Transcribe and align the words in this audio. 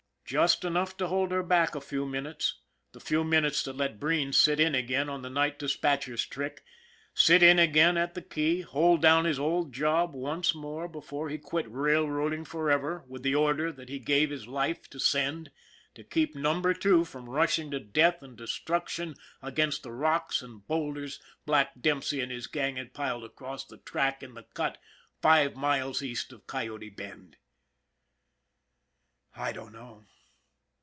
Just 0.31 0.63
enough 0.63 0.95
to 0.95 1.07
hold 1.07 1.29
her 1.33 1.43
back 1.43 1.75
a 1.75 1.81
few 1.81 2.05
minutes, 2.05 2.61
the 2.93 3.01
few 3.01 3.21
minutes 3.21 3.63
that 3.63 3.75
let 3.75 3.99
Breen 3.99 4.31
sit 4.31 4.61
in 4.61 4.73
again 4.73 5.09
on 5.09 5.23
the 5.23 5.29
night 5.29 5.59
dispatcher's 5.59 6.25
trick, 6.25 6.63
sit 7.13 7.43
in 7.43 7.59
again 7.59 7.97
at 7.97 8.13
the 8.13 8.21
key, 8.21 8.61
hold 8.61 9.01
down 9.01 9.25
his 9.25 9.37
old 9.37 9.73
job 9.73 10.13
once 10.15 10.55
more 10.55 10.87
before 10.87 11.27
he 11.27 11.37
quit 11.37 11.65
railroading 11.69 12.45
forever 12.45 13.03
with 13.09 13.23
the 13.23 13.35
order 13.35 13.73
that 13.73 13.89
he 13.89 13.99
gave 13.99 14.29
his 14.29 14.47
life 14.47 14.89
to 14.91 14.99
send, 15.01 15.51
to 15.95 16.01
keep 16.01 16.33
Number 16.33 16.73
Two 16.73 17.03
from 17.03 17.27
rushing 17.29 17.69
to 17.71 17.81
death 17.81 18.23
and 18.23 18.37
destruction 18.37 19.15
against 19.41 19.83
the 19.83 19.91
rocks 19.91 20.41
and 20.41 20.65
boulders 20.65 21.19
Black 21.45 21.81
Dempsey 21.81 22.21
and 22.21 22.31
his 22.31 22.47
gang 22.47 22.77
had 22.77 22.93
piled 22.93 23.25
across 23.25 23.65
the 23.65 23.79
track 23.79 24.23
in 24.23 24.33
the 24.35 24.43
Cut 24.53 24.77
five 25.21 25.57
miles 25.57 26.01
east 26.01 26.31
of 26.31 26.47
Coyote 26.47 26.89
Bend. 26.89 27.35
I 29.35 29.51
don't 29.51 29.73
know. 29.73 30.05